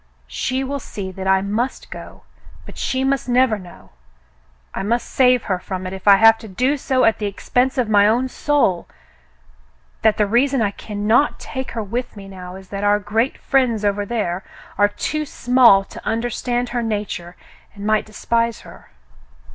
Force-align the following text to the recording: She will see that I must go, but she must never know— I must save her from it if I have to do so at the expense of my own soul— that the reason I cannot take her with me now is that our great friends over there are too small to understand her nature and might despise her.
She 0.25 0.63
will 0.63 0.79
see 0.79 1.11
that 1.11 1.27
I 1.27 1.41
must 1.43 1.91
go, 1.91 2.23
but 2.65 2.75
she 2.75 3.03
must 3.03 3.29
never 3.29 3.59
know— 3.59 3.91
I 4.73 4.81
must 4.81 5.05
save 5.07 5.43
her 5.43 5.59
from 5.59 5.85
it 5.85 5.93
if 5.93 6.07
I 6.07 6.15
have 6.15 6.39
to 6.39 6.47
do 6.47 6.75
so 6.75 7.03
at 7.05 7.19
the 7.19 7.27
expense 7.27 7.77
of 7.77 7.87
my 7.87 8.07
own 8.07 8.27
soul— 8.27 8.89
that 10.01 10.17
the 10.17 10.25
reason 10.25 10.59
I 10.59 10.71
cannot 10.71 11.39
take 11.39 11.73
her 11.73 11.83
with 11.83 12.17
me 12.17 12.27
now 12.27 12.55
is 12.55 12.69
that 12.69 12.83
our 12.83 12.97
great 12.97 13.37
friends 13.37 13.85
over 13.85 14.03
there 14.03 14.43
are 14.75 14.87
too 14.87 15.23
small 15.23 15.83
to 15.83 16.03
understand 16.03 16.69
her 16.69 16.81
nature 16.81 17.35
and 17.75 17.85
might 17.85 18.07
despise 18.07 18.61
her. 18.61 18.89